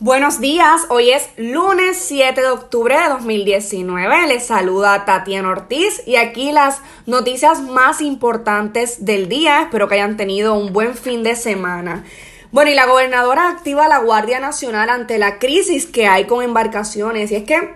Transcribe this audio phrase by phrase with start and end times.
[0.00, 4.28] Buenos días, hoy es lunes 7 de octubre de 2019.
[4.28, 9.62] Les saluda Tatiana Ortiz y aquí las noticias más importantes del día.
[9.62, 12.04] Espero que hayan tenido un buen fin de semana.
[12.52, 17.32] Bueno, y la gobernadora activa la Guardia Nacional ante la crisis que hay con embarcaciones.
[17.32, 17.74] Y es que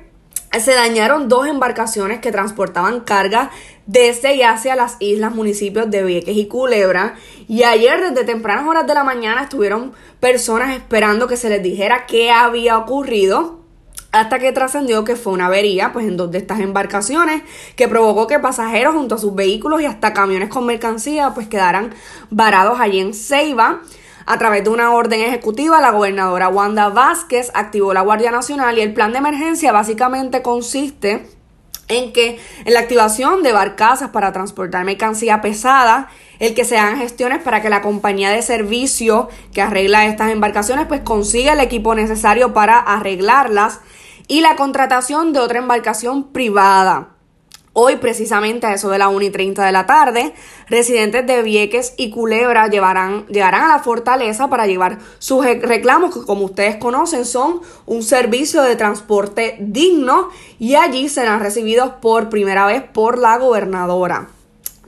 [0.61, 3.51] se dañaron dos embarcaciones que transportaban carga
[3.87, 7.15] desde y hacia las islas, municipios de Vieques y Culebra.
[7.49, 12.07] Y ayer desde tempranas horas de la mañana estuvieron personas esperando que se les dijera
[12.07, 13.63] qué había ocurrido
[14.13, 17.43] hasta que trascendió que fue una avería pues en dos de estas embarcaciones
[17.77, 21.95] que provocó que pasajeros junto a sus vehículos y hasta camiones con mercancía pues quedaran
[22.31, 23.81] varados allí en Ceiba.
[24.25, 28.83] A través de una orden ejecutiva, la gobernadora Wanda Vázquez activó la Guardia Nacional y
[28.83, 31.27] el plan de emergencia básicamente consiste
[31.89, 36.99] en que en la activación de barcazas para transportar mercancía pesada, el que se hagan
[36.99, 41.95] gestiones para que la compañía de servicio que arregla estas embarcaciones pues consiga el equipo
[41.95, 43.81] necesario para arreglarlas
[44.29, 47.12] y la contratación de otra embarcación privada.
[47.75, 50.35] Hoy, precisamente a eso de la 1 y 30 de la tarde,
[50.69, 56.27] residentes de Vieques y Culebra llevarán, llegarán a la fortaleza para llevar sus reclamos, que
[56.27, 60.29] como ustedes conocen son un servicio de transporte digno,
[60.59, 64.29] y allí serán recibidos por primera vez por la gobernadora.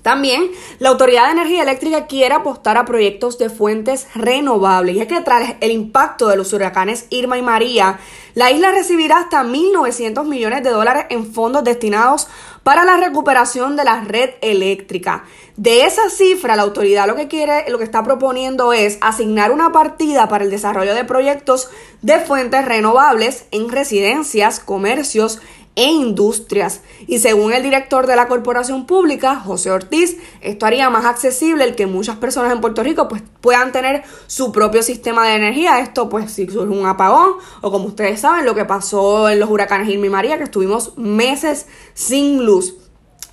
[0.04, 5.06] También la Autoridad de Energía Eléctrica quiere apostar a proyectos de fuentes renovables y es
[5.06, 7.98] que tras el impacto de los huracanes Irma y María,
[8.34, 12.28] la isla recibirá hasta 1.900 millones de dólares en fondos destinados
[12.62, 15.24] para la recuperación de la red eléctrica.
[15.56, 19.72] De esa cifra, la autoridad lo que quiere, lo que está proponiendo es asignar una
[19.72, 21.70] partida para el desarrollo de proyectos
[22.02, 25.40] de fuentes renovables en residencias, comercios,
[25.76, 26.82] e industrias.
[27.06, 31.74] Y según el director de la corporación pública, José Ortiz, esto haría más accesible el
[31.74, 35.80] que muchas personas en Puerto Rico pues, puedan tener su propio sistema de energía.
[35.80, 39.50] Esto pues si surge un apagón o como ustedes saben lo que pasó en los
[39.50, 42.83] huracanes Irma y María, que estuvimos meses sin luz.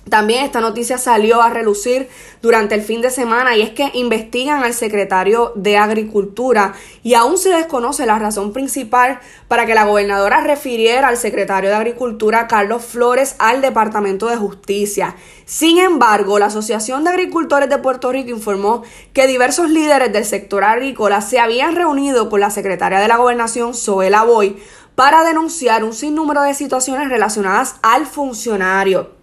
[0.08, 2.08] También esta noticia salió a relucir
[2.42, 6.74] durante el fin de semana y es que investigan al secretario de Agricultura
[7.04, 11.76] y aún se desconoce la razón principal para que la gobernadora refiriera al secretario de
[11.76, 15.14] Agricultura Carlos Flores al Departamento de Justicia.
[15.46, 18.82] Sin embargo, la Asociación de Agricultores de Puerto Rico informó
[19.12, 23.72] que diversos líderes del sector agrícola se habían reunido con la secretaria de la Gobernación,
[23.72, 24.56] Zoela Boy,
[24.96, 29.21] para denunciar un sinnúmero de situaciones relacionadas al funcionario.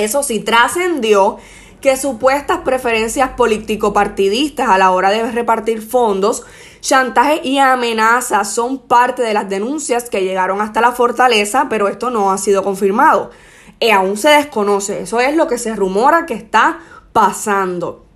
[0.00, 1.36] Eso sí, trascendió
[1.80, 6.44] que supuestas preferencias político-partidistas a la hora de repartir fondos,
[6.80, 12.10] chantaje y amenazas son parte de las denuncias que llegaron hasta la fortaleza, pero esto
[12.10, 13.30] no ha sido confirmado.
[13.78, 16.80] Y aún se desconoce, eso es lo que se rumora que está
[17.12, 18.06] pasando.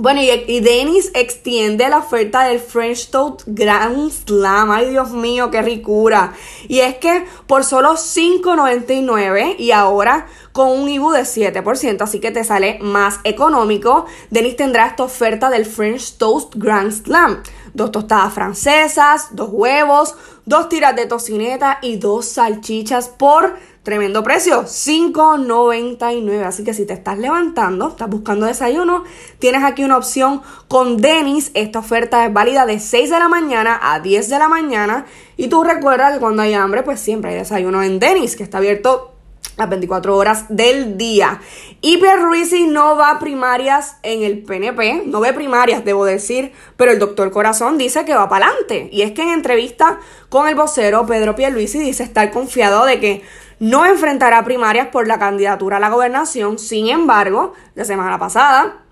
[0.00, 4.70] Bueno, y, Dennis extiende la oferta del French Toast Grand Slam.
[4.70, 6.34] Ay, Dios mío, qué ricura.
[6.68, 12.30] Y es que por solo $5.99 y ahora con un IBU de 7%, así que
[12.30, 14.06] te sale más económico.
[14.30, 17.42] Denis tendrá esta oferta del French Toast Grand Slam.
[17.74, 20.14] Dos tostadas francesas, dos huevos,
[20.46, 23.56] dos tiras de tocineta y dos salchichas por
[23.88, 26.44] Tremendo precio, $5.99.
[26.44, 29.04] Así que si te estás levantando, estás buscando desayuno,
[29.38, 31.50] tienes aquí una opción con Denis.
[31.54, 35.06] Esta oferta es válida de 6 de la mañana a 10 de la mañana.
[35.38, 38.58] Y tú recuerda que cuando hay hambre, pues siempre hay desayuno en Denis, que está
[38.58, 39.17] abierto
[39.58, 41.40] las 24 horas del día.
[41.80, 46.92] Y Pierluisi no va a primarias en el PNP, no ve primarias, debo decir, pero
[46.92, 48.88] el doctor Corazón dice que va para adelante.
[48.92, 53.22] Y es que en entrevista con el vocero, Pedro Pierluisi dice estar confiado de que
[53.58, 56.58] no enfrentará primarias por la candidatura a la gobernación.
[56.58, 58.84] Sin embargo, la semana pasada,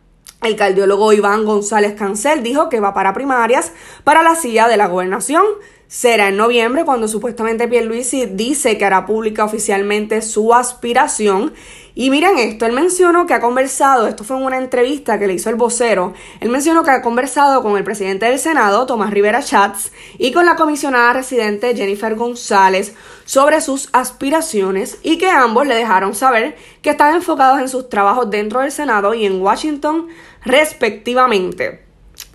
[0.42, 3.72] el cardiólogo Iván González Cancel dijo que va para primarias
[4.04, 5.44] para la silla de la gobernación.
[5.88, 11.52] Será en noviembre cuando supuestamente Pierluisi dice que hará pública oficialmente su aspiración
[11.98, 15.32] y miren esto, él mencionó que ha conversado, esto fue en una entrevista que le
[15.32, 19.40] hizo el vocero, él mencionó que ha conversado con el presidente del Senado, Tomás Rivera
[19.40, 22.94] Schatz, y con la comisionada residente Jennifer González
[23.24, 28.28] sobre sus aspiraciones y que ambos le dejaron saber que están enfocados en sus trabajos
[28.28, 30.08] dentro del Senado y en Washington
[30.44, 31.85] respectivamente.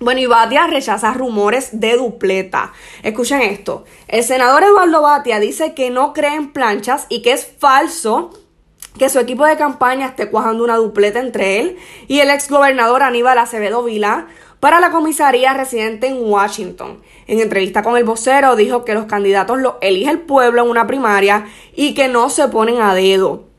[0.02, 2.74] Bueno, y Batia rechaza rumores de dupleta.
[3.04, 3.86] Escuchen esto.
[4.08, 8.32] El senador Eduardo Batia dice que no cree en planchas y que es falso
[8.98, 11.78] que su equipo de campaña esté cuajando una dupleta entre él
[12.08, 14.26] y el exgobernador Aníbal Acevedo Vila
[14.60, 17.00] para la comisaría residente en Washington.
[17.28, 20.88] En entrevista con el vocero dijo que los candidatos los elige el pueblo en una
[20.88, 21.46] primaria
[21.76, 23.52] y que no se ponen a dedo.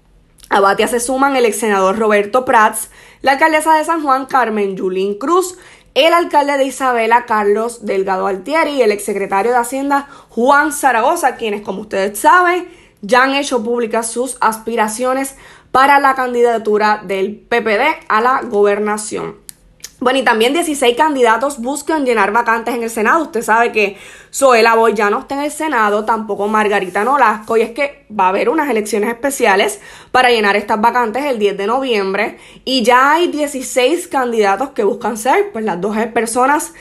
[0.51, 2.91] A Batia se suman el ex senador Roberto Prats,
[3.23, 5.57] la alcaldesa de San Juan Carmen Yulín Cruz,
[5.95, 11.63] el alcalde de Isabela, Carlos Delgado Altieri, y el exsecretario de Hacienda, Juan Zaragoza, quienes,
[11.63, 12.69] como ustedes saben,
[13.03, 15.37] ya han hecho públicas sus aspiraciones
[15.71, 19.42] para la candidatura del PPD a la gobernación.
[20.03, 23.23] Bueno, y también 16 candidatos buscan llenar vacantes en el Senado.
[23.23, 23.97] Usted sabe que
[24.35, 28.25] Zoela Boy ya no está en el Senado, tampoco Margarita Nolasco, y es que va
[28.25, 33.13] a haber unas elecciones especiales para llenar estas vacantes el 10 de noviembre, y ya
[33.13, 36.75] hay 16 candidatos que buscan ser, pues las dos personas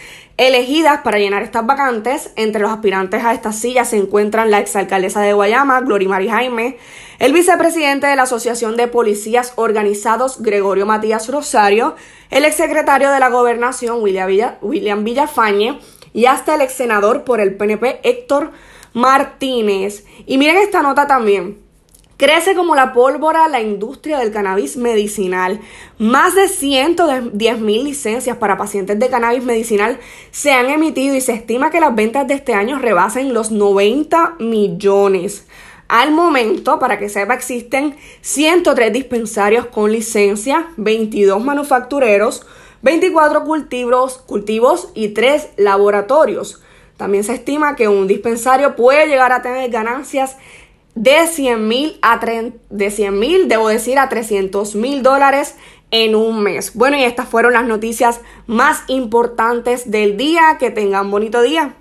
[0.48, 2.32] elegidas para llenar estas vacantes.
[2.36, 6.78] Entre los aspirantes a estas sillas se encuentran la exalcaldesa de Guayama, Glorimari Jaime,
[7.20, 11.96] el vicepresidente de la Asociación de Policías Organizados, Gregorio Matías Rosario,
[12.32, 14.30] el exsecretario de la Gobernación, William,
[14.62, 15.80] William Villafañe,
[16.12, 18.52] y hasta el ex senador por el PNP, Héctor
[18.94, 20.06] Martínez.
[20.26, 21.71] Y miren esta nota también.
[22.22, 25.60] Crece como la pólvora la industria del cannabis medicinal.
[25.98, 29.98] Más de 110 mil licencias para pacientes de cannabis medicinal
[30.30, 34.36] se han emitido y se estima que las ventas de este año rebasen los 90
[34.38, 35.48] millones.
[35.88, 42.46] Al momento, para que sepa, existen 103 dispensarios con licencia, 22 manufactureros,
[42.84, 46.62] 24 cultivos, cultivos y 3 laboratorios.
[46.98, 50.38] También se estima que un dispensario puede llegar a tener ganancias
[50.96, 52.20] de 100 mil a
[52.70, 55.56] de 100 mil, debo decir, a 300 mil dólares
[55.92, 56.74] en un mes.
[56.74, 60.58] Bueno, y estas fueron las noticias más importantes del día.
[60.60, 61.76] Que tengan bonito día.